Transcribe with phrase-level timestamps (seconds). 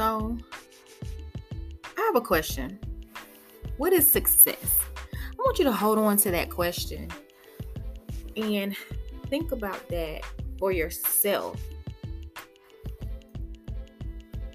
[0.00, 0.38] So,
[1.84, 2.78] I have a question.
[3.76, 4.78] What is success?
[5.12, 7.10] I want you to hold on to that question
[8.34, 8.74] and
[9.28, 10.22] think about that
[10.58, 11.60] for yourself.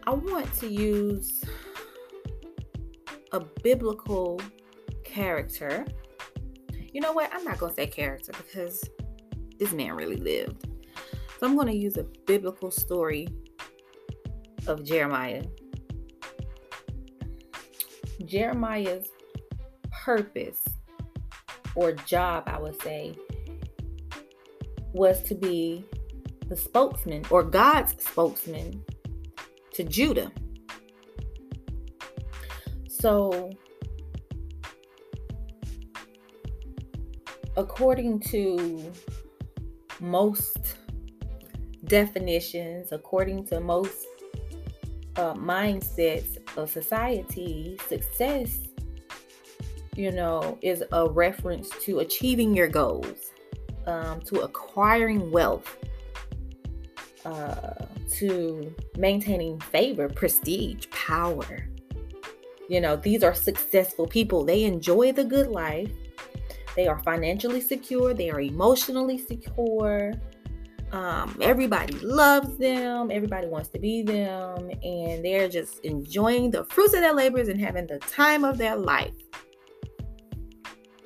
[0.07, 1.43] I want to use
[3.31, 4.41] a biblical
[5.03, 5.85] character.
[6.91, 7.29] You know what?
[7.31, 8.83] I'm not going to say character because
[9.59, 10.67] this man really lived.
[11.39, 13.27] So I'm going to use a biblical story
[14.67, 15.43] of Jeremiah.
[18.25, 19.07] Jeremiah's
[20.03, 20.61] purpose
[21.75, 23.15] or job, I would say,
[24.93, 25.85] was to be
[26.47, 28.83] the spokesman or God's spokesman
[29.73, 30.31] to Judah.
[32.87, 33.51] So,
[37.57, 38.91] according to
[39.99, 40.77] most
[41.85, 44.05] definitions, according to most
[45.17, 48.59] uh, mindsets of society, success,
[49.95, 53.31] you know, is a reference to achieving your goals,
[53.87, 55.77] um, to acquiring wealth,
[57.25, 61.67] uh, to maintaining favor, prestige, power.
[62.67, 64.43] You know, these are successful people.
[64.43, 65.91] They enjoy the good life.
[66.75, 68.13] They are financially secure.
[68.13, 70.13] They are emotionally secure.
[70.91, 73.11] Um, everybody loves them.
[73.11, 74.69] Everybody wants to be them.
[74.83, 78.75] And they're just enjoying the fruits of their labors and having the time of their
[78.75, 79.13] life.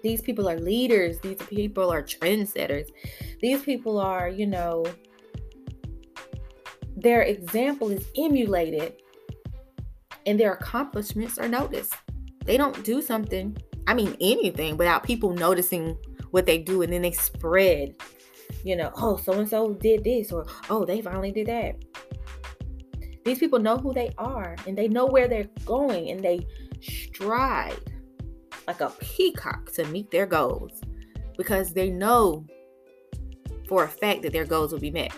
[0.04, 1.20] These people are leaders.
[1.20, 2.90] These people are trendsetters.
[3.42, 4.86] These people are, you know,
[6.96, 8.94] their example is emulated
[10.26, 11.96] and their accomplishments are noticed.
[12.46, 15.98] They don't do something, I mean, anything without people noticing
[16.32, 17.96] what they do and then they spread,
[18.64, 21.76] you know, oh, so and so did this or oh, they finally did that.
[23.26, 26.48] These people know who they are and they know where they're going and they
[26.82, 27.80] stride
[28.68, 30.82] like a peacock to meet their goals
[31.38, 32.46] because they know
[33.68, 35.14] for a fact that their goals will be met.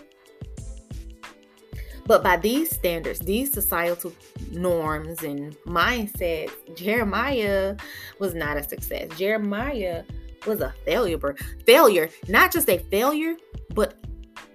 [2.06, 4.14] But by these standards, these societal
[4.52, 7.76] norms and mindsets, Jeremiah
[8.20, 9.08] was not a success.
[9.18, 10.04] Jeremiah
[10.46, 11.18] was a failure.
[11.66, 13.36] Failure, not just a failure,
[13.74, 13.96] but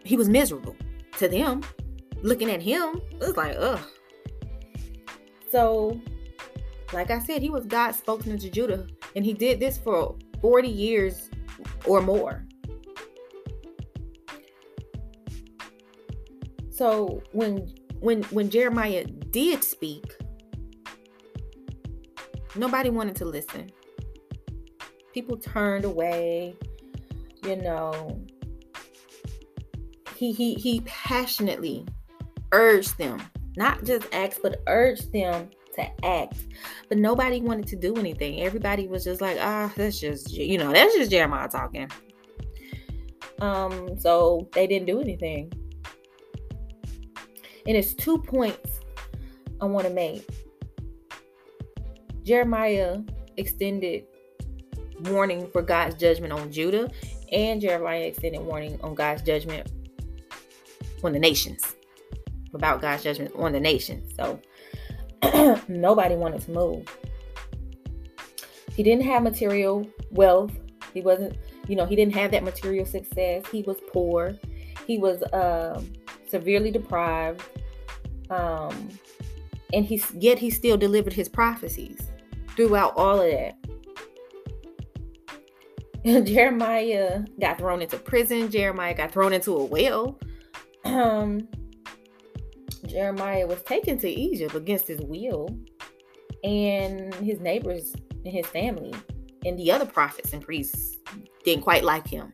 [0.05, 0.77] he was miserable
[1.19, 1.63] to them.
[2.23, 3.81] Looking at him, it was like, ugh.
[5.51, 6.01] So,
[6.93, 10.69] like I said, he was God's spokesman to Judah, and he did this for 40
[10.69, 11.31] years
[11.85, 12.47] or more.
[16.77, 20.05] So when when when Jeremiah did speak,
[22.55, 23.71] nobody wanted to listen.
[25.17, 26.55] People turned away,
[27.43, 28.21] you know.
[30.15, 31.87] He he he passionately
[32.53, 33.23] urged them,
[33.57, 36.37] not just asked, but urged them to act.
[36.91, 38.43] But nobody wanted to do anything.
[38.43, 41.91] Everybody was just like, ah, that's just you know, that's just Jeremiah talking.
[43.41, 45.51] Um, so they didn't do anything.
[47.67, 48.81] And it's two points
[49.63, 50.29] I want to make.
[52.23, 52.99] Jeremiah
[53.39, 54.05] extended
[55.01, 56.91] warning for God's judgment on Judah,
[57.33, 59.71] and Jeremiah extended warning on God's judgment
[61.03, 61.75] on the nations.
[62.55, 64.15] About God's judgment on the nations.
[64.17, 64.41] So
[65.69, 66.87] nobody wanted to move.
[68.75, 70.53] He didn't have material wealth.
[70.95, 71.37] He wasn't,
[71.67, 73.45] you know, he didn't have that material success.
[73.51, 74.35] He was poor.
[74.87, 75.93] He was um,
[76.29, 77.43] severely deprived.
[78.31, 78.91] Um,
[79.73, 82.01] and he yet he still delivered his prophecies
[82.57, 83.57] throughout all of that.
[86.25, 88.51] Jeremiah got thrown into prison.
[88.51, 90.19] Jeremiah got thrown into a well.
[90.85, 91.49] Um,
[92.87, 95.49] Jeremiah was taken to Egypt against his will,
[96.45, 97.95] and his neighbors
[98.25, 98.95] and his family
[99.45, 100.97] and the other prophets and priests
[101.45, 102.33] didn't quite like him.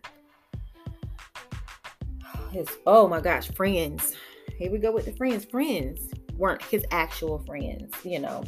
[2.51, 4.15] His oh my gosh, friends
[4.63, 5.45] here we go with the friends.
[5.45, 8.45] Friends weren't his actual friends, you know.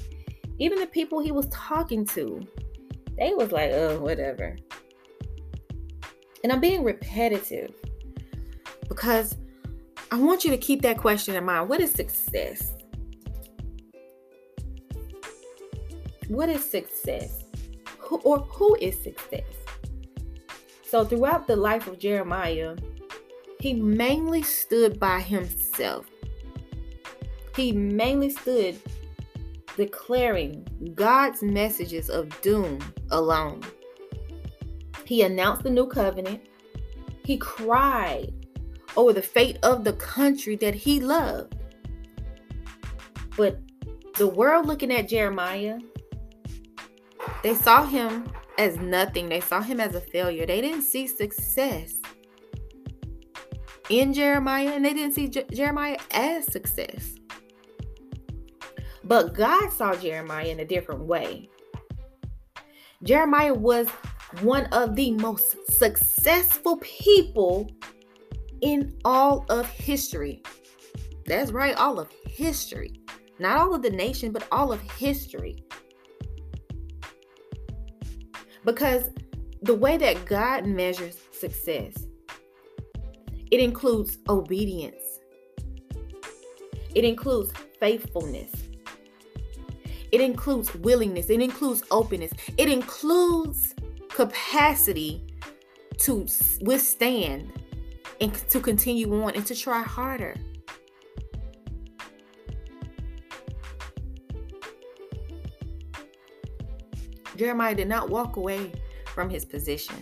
[0.58, 2.46] Even the people he was talking to,
[3.18, 4.56] they was like, oh, whatever.
[6.44, 7.72] And I'm being repetitive
[8.86, 9.34] because
[10.12, 11.70] I want you to keep that question in mind.
[11.70, 12.74] What is success?
[16.28, 17.44] What is success?
[17.98, 19.42] Who, or who is success?
[20.86, 22.76] So, throughout the life of Jeremiah,
[23.58, 26.04] he mainly stood by himself.
[27.56, 28.78] He mainly stood
[29.78, 32.80] declaring God's messages of doom
[33.10, 33.62] alone.
[35.04, 36.42] He announced the new covenant.
[37.24, 38.32] He cried
[38.96, 41.56] over the fate of the country that he loved.
[43.36, 43.58] But
[44.16, 45.78] the world looking at Jeremiah,
[47.42, 49.28] they saw him as nothing.
[49.28, 50.46] They saw him as a failure.
[50.46, 52.00] They didn't see success
[53.90, 57.14] in Jeremiah and they didn't see Je- Jeremiah as success.
[59.02, 61.50] But God saw Jeremiah in a different way.
[63.02, 63.88] Jeremiah was
[64.40, 67.70] one of the most successful people
[68.60, 70.42] in all of history.
[71.26, 73.00] That's right, all of history.
[73.38, 75.64] Not all of the nation, but all of history.
[78.64, 79.10] Because
[79.62, 82.06] the way that God measures success,
[83.50, 85.02] it includes obedience,
[86.94, 88.50] it includes faithfulness,
[90.12, 93.74] it includes willingness, it includes openness, it includes
[94.14, 95.26] capacity
[95.98, 96.26] to
[96.62, 97.52] withstand
[98.20, 100.36] and to continue on and to try harder.
[107.36, 108.72] Jeremiah did not walk away
[109.06, 109.96] from his position.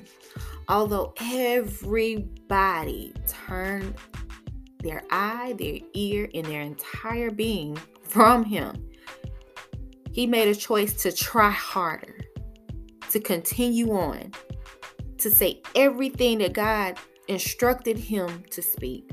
[0.69, 3.94] Although everybody turned
[4.82, 8.91] their eye, their ear, and their entire being from him,
[10.12, 12.22] he made a choice to try harder,
[13.12, 14.32] to continue on,
[15.19, 16.99] to say everything that God
[17.29, 19.11] instructed him to speak.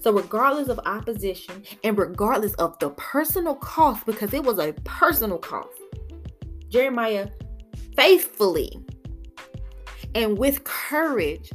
[0.00, 5.38] So, regardless of opposition and regardless of the personal cost, because it was a personal
[5.38, 5.68] cost,
[6.68, 7.28] Jeremiah
[7.96, 8.84] faithfully
[10.14, 11.50] and with courage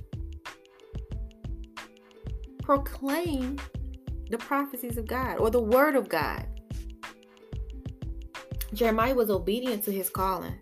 [2.61, 3.61] proclaimed
[4.29, 6.45] the prophecies of God or the word of God.
[8.73, 10.59] Jeremiah was obedient to his calling.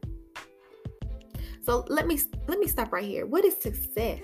[1.63, 3.25] So let me let me stop right here.
[3.25, 4.23] What is success?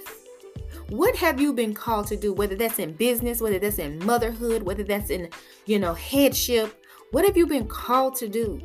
[0.89, 4.63] What have you been called to do whether that's in business, whether that's in motherhood,
[4.63, 5.30] whether that's in,
[5.66, 6.84] you know, headship?
[7.12, 8.62] What have you been called to do?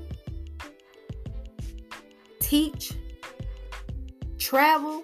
[2.52, 2.92] teach,
[4.36, 5.02] travel?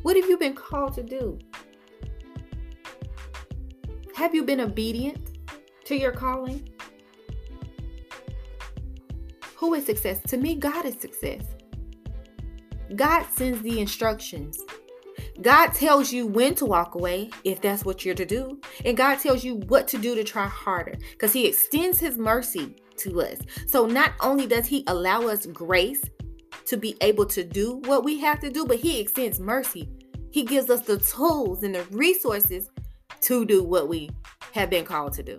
[0.00, 1.38] What have you been called to do?
[4.14, 5.32] Have you been obedient
[5.84, 6.66] to your calling?
[9.56, 10.18] Who is success?
[10.28, 11.44] To me, God is success.
[12.96, 14.58] God sends the instructions.
[15.42, 18.60] God tells you when to walk away if that's what you're to do.
[18.84, 22.76] And God tells you what to do to try harder because He extends His mercy
[22.98, 23.38] to us.
[23.66, 26.02] So not only does He allow us grace
[26.66, 29.88] to be able to do what we have to do, but He extends mercy.
[30.30, 32.70] He gives us the tools and the resources
[33.22, 34.10] to do what we
[34.52, 35.38] have been called to do.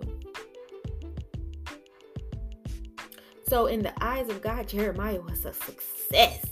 [3.48, 6.49] So, in the eyes of God, Jeremiah was a success.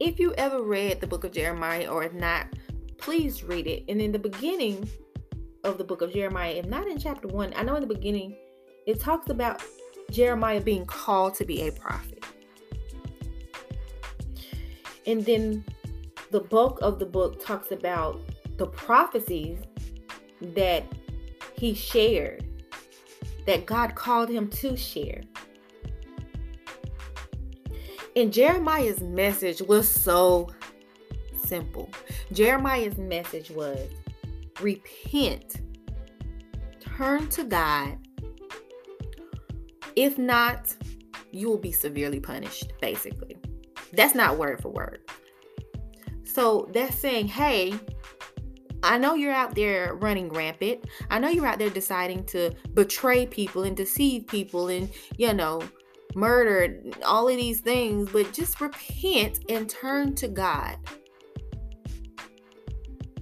[0.00, 2.46] If you ever read the book of Jeremiah, or if not,
[2.96, 3.84] please read it.
[3.86, 4.88] And in the beginning
[5.62, 8.34] of the book of Jeremiah, if not in chapter one, I know in the beginning
[8.86, 9.62] it talks about
[10.10, 12.24] Jeremiah being called to be a prophet.
[15.06, 15.66] And then
[16.30, 18.22] the bulk of the book talks about
[18.56, 19.58] the prophecies
[20.40, 20.84] that
[21.58, 22.42] he shared,
[23.46, 25.20] that God called him to share.
[28.20, 30.50] And Jeremiah's message was so
[31.42, 31.88] simple.
[32.34, 33.88] Jeremiah's message was
[34.60, 35.62] repent,
[36.80, 37.96] turn to God,
[39.96, 40.76] if not,
[41.30, 43.38] you will be severely punished, basically.
[43.94, 45.00] That's not word for word.
[46.24, 47.72] So that's saying, hey,
[48.82, 50.84] I know you're out there running rampant.
[51.08, 55.62] I know you're out there deciding to betray people and deceive people and, you know,
[56.14, 60.76] murder, all of these things, but just repent and turn to God.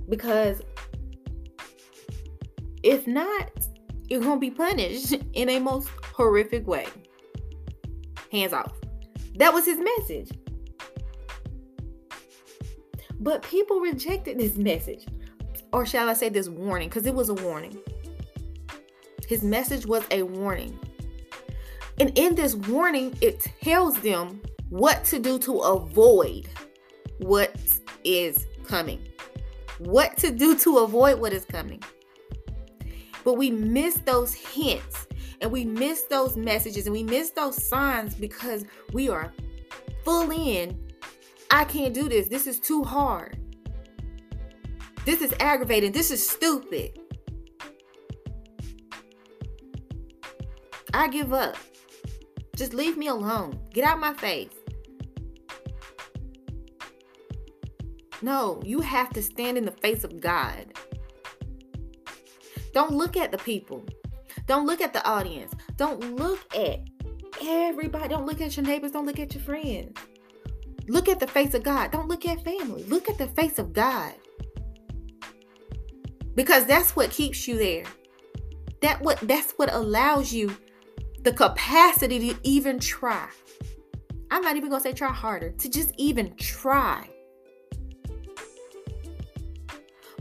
[0.08, 0.62] Because
[2.82, 3.50] if not,
[4.08, 6.86] you're going to be punished in a most horrific way.
[8.32, 8.72] Hands off.
[9.36, 10.30] That was his message.
[13.20, 15.06] But people rejected this message.
[15.72, 16.88] Or shall I say this warning?
[16.88, 17.78] Because it was a warning.
[19.28, 20.78] His message was a warning.
[22.00, 26.48] And in this warning, it tells them what to do to avoid
[27.18, 27.56] what
[28.04, 29.00] is coming.
[29.78, 31.82] What to do to avoid what is coming.
[33.24, 35.06] But we miss those hints
[35.40, 39.32] and we miss those messages and we miss those signs because we are
[40.04, 40.78] full in.
[41.50, 42.28] I can't do this.
[42.28, 43.38] This is too hard.
[45.04, 45.92] This is aggravating.
[45.92, 46.98] This is stupid.
[50.92, 51.56] I give up.
[52.58, 53.56] Just leave me alone.
[53.72, 54.50] Get out my face.
[58.20, 60.66] No, you have to stand in the face of God.
[62.74, 63.86] Don't look at the people.
[64.46, 65.52] Don't look at the audience.
[65.76, 66.80] Don't look at
[67.40, 68.08] everybody.
[68.08, 68.90] Don't look at your neighbors.
[68.90, 69.96] Don't look at your friends.
[70.88, 71.92] Look at the face of God.
[71.92, 72.82] Don't look at family.
[72.84, 74.14] Look at the face of God.
[76.34, 77.84] Because that's what keeps you there.
[78.80, 80.56] That what that's what allows you
[81.22, 83.28] the capacity to even try.
[84.30, 87.08] I'm not even going to say try harder, to just even try.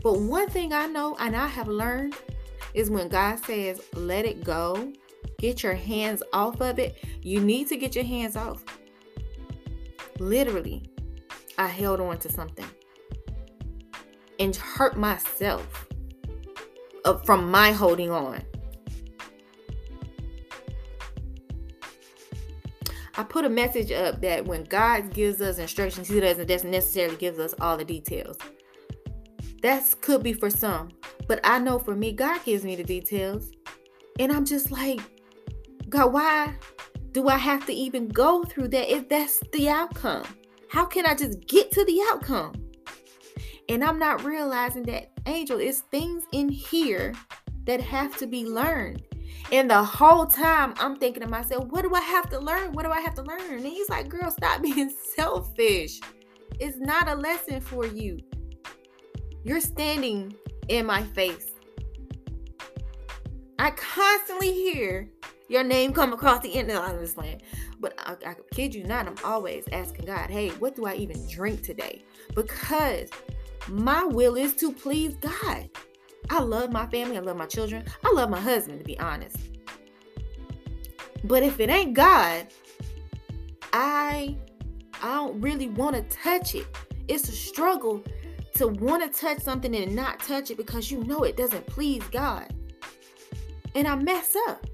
[0.02, 2.14] But one thing I know and I have learned
[2.74, 4.92] is when God says, let it go,
[5.38, 8.64] get your hands off of it, you need to get your hands off.
[10.18, 10.82] Literally,
[11.58, 12.66] I held on to something
[14.38, 15.86] and hurt myself
[17.04, 18.42] uh, from my holding on.
[23.38, 27.54] Put a message up that when God gives us instructions, He doesn't necessarily give us
[27.60, 28.36] all the details.
[29.62, 30.88] That could be for some,
[31.28, 33.52] but I know for me, God gives me the details.
[34.18, 35.00] And I'm just like,
[35.88, 36.56] God, why
[37.12, 40.24] do I have to even go through that if that's the outcome?
[40.68, 42.54] How can I just get to the outcome?
[43.68, 47.14] And I'm not realizing that, Angel, it's things in here
[47.66, 49.04] that have to be learned.
[49.50, 52.72] And the whole time I'm thinking to myself, what do I have to learn?
[52.72, 53.40] What do I have to learn?
[53.40, 56.00] And he's like, girl, stop being selfish.
[56.60, 58.18] It's not a lesson for you.
[59.44, 60.34] You're standing
[60.68, 61.52] in my face.
[63.58, 65.08] I constantly hear
[65.48, 67.42] your name come across the end of this land.
[67.80, 71.26] But I, I kid you not, I'm always asking God, hey, what do I even
[71.28, 72.04] drink today?
[72.34, 73.08] Because
[73.68, 75.70] my will is to please God.
[76.30, 77.16] I love my family.
[77.16, 77.84] I love my children.
[78.04, 79.36] I love my husband, to be honest.
[81.24, 82.46] But if it ain't God,
[83.72, 84.36] I
[85.02, 86.66] I don't really want to touch it.
[87.06, 88.02] It's a struggle
[88.54, 92.02] to want to touch something and not touch it because you know it doesn't please
[92.10, 92.52] God.
[93.74, 94.66] And I mess up.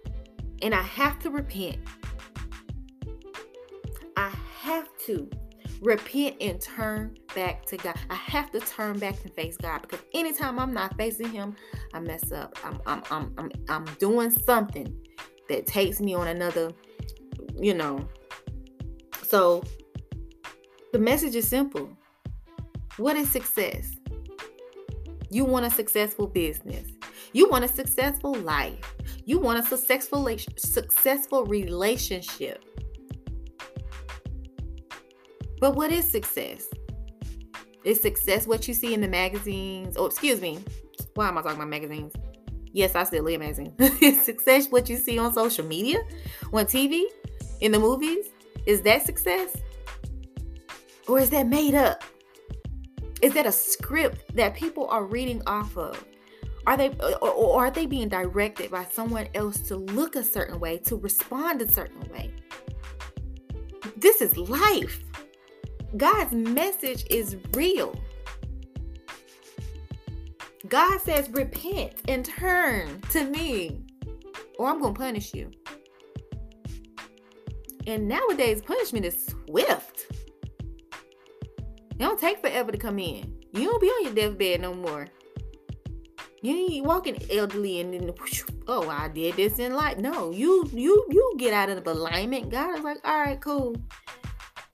[0.62, 1.76] And I have to repent.
[4.16, 5.28] I have to
[5.80, 7.94] repent and turn back to God.
[8.10, 11.56] I have to turn back and face God because anytime I'm not facing Him,
[11.92, 12.58] I mess up.
[12.64, 14.96] I'm I'm I'm I'm, I'm doing something
[15.48, 16.72] that takes me on another,
[17.56, 18.08] you know.
[19.22, 19.62] So
[20.92, 21.90] the message is simple.
[22.96, 23.96] What is success?
[25.30, 26.86] You want a successful business.
[27.32, 28.94] You want a successful life.
[29.24, 32.64] You want a successful successful relationship.
[35.64, 36.66] But what is success?
[37.84, 39.96] Is success what you see in the magazines?
[39.96, 40.62] Oh, excuse me.
[41.14, 42.12] Why am I talking about magazines?
[42.74, 43.72] Yes, I still live magazines.
[44.02, 46.00] is success what you see on social media,
[46.52, 47.04] on TV,
[47.62, 48.26] in the movies?
[48.66, 49.56] Is that success?
[51.08, 52.04] Or is that made up?
[53.22, 56.04] Is that a script that people are reading off of?
[56.66, 56.90] Are they
[57.22, 60.96] or, or are they being directed by someone else to look a certain way, to
[60.96, 62.34] respond a certain way?
[63.96, 65.00] This is life.
[65.96, 67.94] God's message is real.
[70.66, 73.80] God says, repent and turn to me,
[74.58, 75.52] or I'm going to punish you.
[77.86, 80.06] And nowadays, punishment is swift.
[81.90, 83.36] It don't take forever to come in.
[83.52, 85.06] You don't be on your deathbed no more.
[86.42, 88.10] You ain't walking elderly and then
[88.68, 89.98] oh I did this in life.
[89.98, 92.50] No, you you you get out of the alignment.
[92.50, 93.76] God is like, all right, cool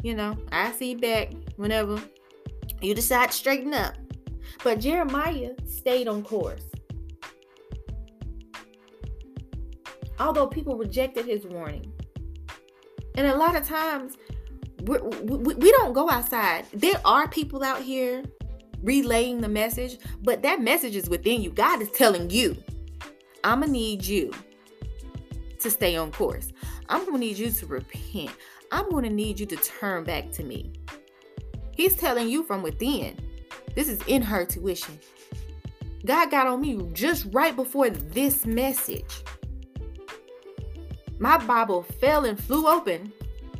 [0.02, 2.02] you know, I see back whenever
[2.80, 3.94] you decide to straighten up.
[4.62, 6.64] But Jeremiah stayed on course.
[10.18, 11.92] Although people rejected his warning.
[13.14, 14.16] And a lot of times,
[14.84, 16.66] we, we don't go outside.
[16.72, 18.22] There are people out here
[18.82, 21.50] relaying the message, but that message is within you.
[21.50, 22.56] God is telling you,
[23.44, 24.32] I'm going to need you
[25.60, 26.52] to stay on course.
[26.88, 28.30] I'm going to need you to repent.
[28.70, 30.72] I'm going to need you to turn back to me.
[31.74, 33.18] He's telling you from within.
[33.74, 34.98] This is in her tuition.
[36.04, 39.22] God got on me just right before this message.
[41.18, 43.12] My Bible fell and flew open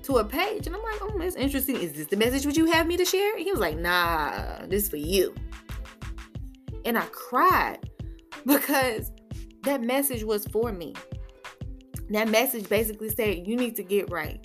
[0.03, 1.77] to a page, and I'm like, oh, that's interesting.
[1.77, 3.37] Is this the message would you have me to share?
[3.39, 5.35] he was like, nah, this for you.
[6.85, 7.91] And I cried
[8.47, 9.13] because
[9.63, 10.95] that message was for me.
[12.09, 14.45] That message basically said, you need to get right.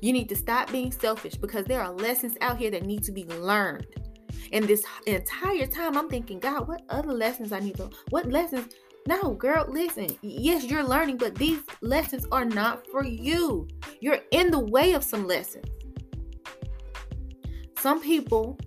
[0.00, 3.12] You need to stop being selfish because there are lessons out here that need to
[3.12, 3.86] be learned.
[4.52, 8.74] And this entire time, I'm thinking, God, what other lessons I need to, what lessons?
[9.08, 10.08] No, girl, listen.
[10.20, 13.68] Yes, you're learning, but these lessons are not for you.
[14.00, 15.66] You're in the way of some lessons.
[17.78, 18.58] Some people,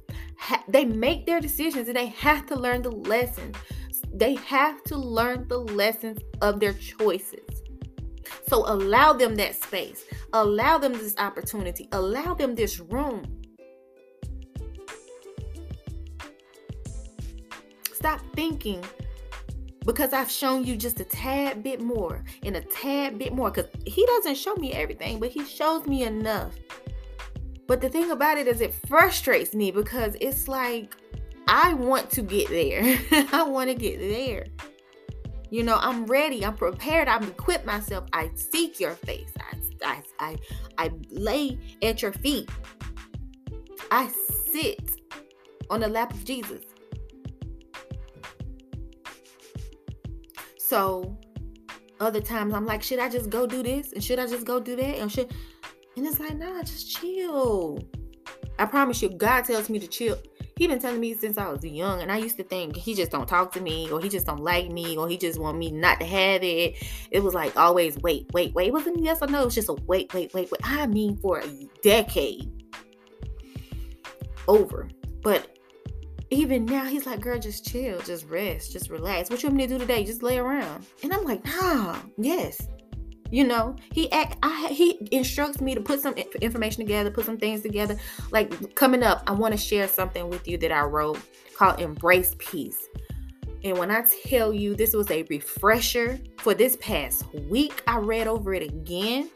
[0.69, 3.55] they make their decisions and they have to learn the lessons.
[4.13, 7.61] they have to learn the lessons of their choices.
[8.49, 13.23] So allow them that space, allow them this opportunity, allow them this room.
[17.93, 18.83] Stop thinking
[19.85, 23.51] because I've shown you just a tad bit more and a tad bit more.
[23.51, 26.55] Because he doesn't show me everything, but he shows me enough.
[27.67, 30.95] But the thing about it is, it frustrates me because it's like
[31.47, 32.97] I want to get there.
[33.31, 34.47] I want to get there.
[35.49, 36.45] You know, I'm ready.
[36.45, 37.07] I'm prepared.
[37.07, 38.05] I'm equipped myself.
[38.13, 39.31] I seek your face.
[39.39, 40.37] I, I, I,
[40.77, 42.49] I lay at your feet.
[43.91, 44.09] I
[44.51, 45.01] sit
[45.69, 46.63] on the lap of Jesus.
[50.57, 51.17] So
[51.99, 53.93] other times I'm like, should I just go do this?
[53.93, 54.99] And should I just go do that?
[54.99, 55.33] And should
[55.97, 57.83] and it's like, nah, just chill.
[58.57, 60.17] I promise you, God tells me to chill.
[60.59, 63.11] He been telling me since I was young, and I used to think he just
[63.11, 65.71] don't talk to me, or he just don't like me, or he just want me
[65.71, 66.75] not to have it.
[67.11, 68.67] It was like always wait, wait, wait.
[68.67, 69.43] It wasn't yes or no.
[69.43, 70.61] It was just a wait, wait, wait, wait.
[70.65, 71.47] I mean, for a
[71.81, 72.51] decade
[74.49, 74.89] over.
[75.23, 75.57] But
[76.29, 79.29] even now he's like, girl, just chill, just rest, just relax.
[79.29, 80.03] What you want me to do today?
[80.03, 80.85] Just lay around.
[81.03, 82.67] And I'm like, nah, yes.
[83.31, 87.37] You know, he act, I, he instructs me to put some information together, put some
[87.37, 87.97] things together.
[88.31, 91.19] Like coming up, I want to share something with you that I wrote
[91.55, 92.87] called Embrace Peace.
[93.63, 98.27] And when I tell you this was a refresher for this past week, I read
[98.27, 99.29] over it again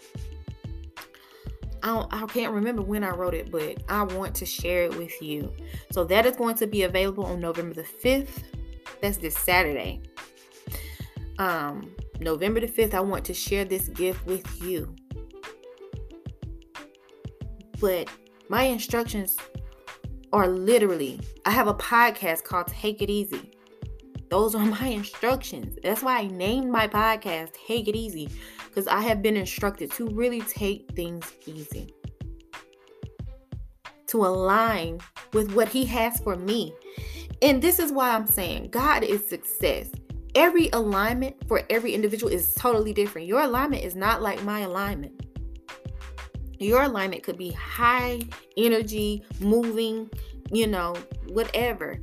[1.84, 5.22] I, I can't remember when I wrote it, but I want to share it with
[5.22, 5.54] you.
[5.92, 8.44] So that is going to be available on November the 5th.
[9.02, 10.02] That's this Saturday.
[11.38, 14.96] Um, November the 5th, I want to share this gift with you.
[17.80, 18.10] But
[18.50, 19.38] my instructions
[20.32, 23.52] are literally, I have a podcast called Take It Easy.
[24.30, 25.78] Those are my instructions.
[25.84, 28.30] That's why I named my podcast Take It Easy
[28.66, 31.94] because I have been instructed to really take things easy,
[34.08, 35.00] to align
[35.34, 36.74] with what He has for me.
[37.42, 39.90] And this is why I'm saying God is success.
[40.36, 43.28] Every alignment for every individual is totally different.
[43.28, 45.24] Your alignment is not like my alignment.
[46.60, 48.22] Your alignment could be high
[48.58, 50.10] energy, moving,
[50.52, 50.96] you know,
[51.28, 52.00] whatever.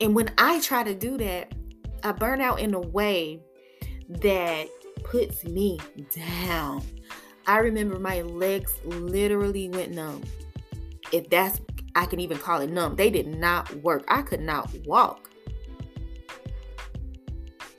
[0.00, 1.52] And when I try to do that,
[2.02, 3.40] I burn out in a way
[4.08, 4.68] that
[5.04, 5.80] puts me
[6.14, 6.82] down.
[7.46, 10.22] I remember my legs literally went numb.
[11.12, 11.60] If that's,
[11.94, 12.96] I can even call it numb.
[12.96, 14.04] They did not work.
[14.08, 15.30] I could not walk.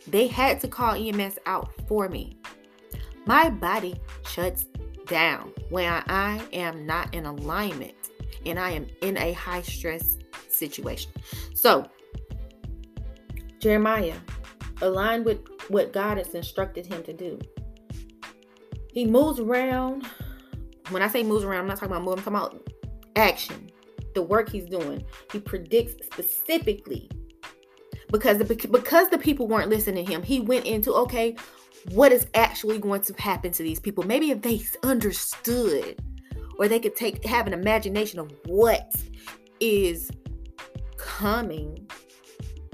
[0.09, 2.37] They had to call EMS out for me.
[3.25, 4.65] My body shuts
[5.05, 7.93] down when I am not in alignment
[8.45, 10.17] and I am in a high stress
[10.47, 11.11] situation.
[11.53, 11.87] So,
[13.59, 14.15] Jeremiah,
[14.81, 17.39] align with what God has instructed him to do.
[18.91, 20.07] He moves around.
[20.89, 22.71] When I say moves around, I'm not talking about moving, I'm talking about
[23.15, 23.69] action,
[24.15, 25.03] the work he's doing.
[25.31, 27.09] He predicts specifically
[28.11, 30.23] because the, because the people weren't listening to him.
[30.23, 31.35] He went into okay,
[31.91, 34.03] what is actually going to happen to these people?
[34.03, 36.01] Maybe if they understood,
[36.57, 38.95] or they could take have an imagination of what
[39.59, 40.11] is
[40.97, 41.89] coming,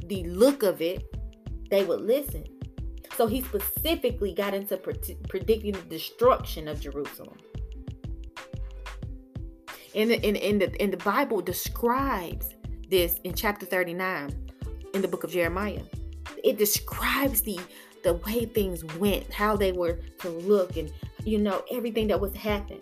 [0.05, 1.03] the look of it,
[1.69, 2.45] they would listen.
[3.15, 7.37] So he specifically got into pre- predicting the destruction of Jerusalem.
[9.93, 12.49] And the, in, in, the, in the Bible describes
[12.89, 14.44] this in chapter 39
[14.95, 15.83] in the book of Jeremiah.
[16.43, 17.59] It describes the
[18.03, 20.91] the way things went, how they were to look, and
[21.23, 22.81] you know, everything that was happening.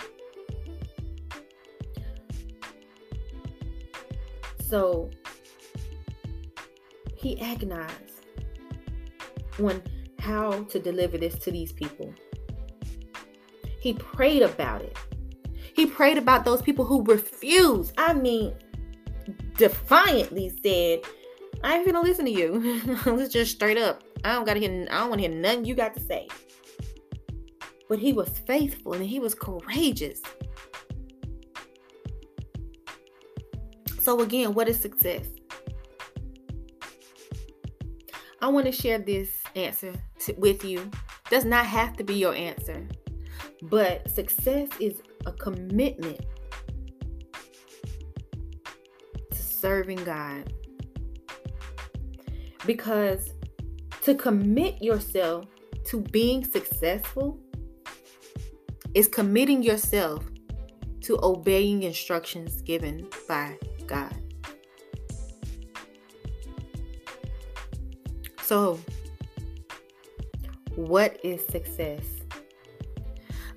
[4.59, 5.09] So
[7.15, 8.25] he agonized
[9.61, 9.81] on
[10.19, 12.13] how to deliver this to these people.
[13.79, 14.97] He prayed about it.
[15.73, 17.93] He prayed about those people who refused.
[17.97, 18.53] I mean,
[19.57, 21.01] defiantly said,
[21.63, 22.81] I ain't gonna listen to you.
[23.05, 24.03] Let's just straight up.
[24.23, 26.27] I don't gotta hear I don't want to hear nothing you got to say.
[27.87, 30.21] But he was faithful and he was courageous.
[34.01, 35.27] So again, what is success?
[38.41, 40.91] I want to share this answer to, with you
[41.29, 42.85] does not have to be your answer.
[43.61, 46.19] But success is a commitment
[49.31, 50.51] to serving God.
[52.65, 53.31] Because
[54.03, 55.45] to commit yourself
[55.85, 57.39] to being successful
[58.93, 60.23] is committing yourself
[61.01, 64.15] to obeying instructions given by God.
[68.43, 68.79] So,
[70.75, 72.03] what is success?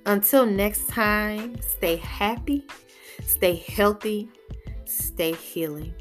[0.05, 2.65] Until next time, stay happy,
[3.25, 4.29] stay healthy,
[4.85, 5.93] stay healing.